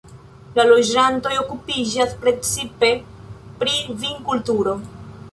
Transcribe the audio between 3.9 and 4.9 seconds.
vinkulturo.